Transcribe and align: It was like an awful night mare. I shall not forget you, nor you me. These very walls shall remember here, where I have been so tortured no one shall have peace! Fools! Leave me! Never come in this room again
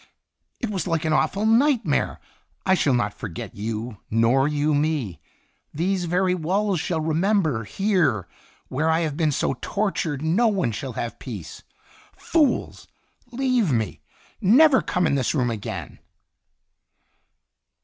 It 0.59 0.71
was 0.71 0.87
like 0.87 1.05
an 1.05 1.13
awful 1.13 1.45
night 1.45 1.85
mare. 1.85 2.19
I 2.65 2.73
shall 2.73 2.95
not 2.95 3.13
forget 3.13 3.53
you, 3.53 3.97
nor 4.09 4.47
you 4.47 4.73
me. 4.73 5.19
These 5.75 6.05
very 6.05 6.33
walls 6.33 6.79
shall 6.79 6.99
remember 6.99 7.65
here, 7.65 8.27
where 8.67 8.89
I 8.89 9.01
have 9.01 9.15
been 9.15 9.31
so 9.31 9.59
tortured 9.61 10.23
no 10.23 10.47
one 10.47 10.71
shall 10.71 10.93
have 10.93 11.19
peace! 11.19 11.61
Fools! 12.17 12.87
Leave 13.31 13.71
me! 13.71 14.01
Never 14.41 14.81
come 14.81 15.05
in 15.05 15.13
this 15.13 15.35
room 15.35 15.51
again 15.51 15.99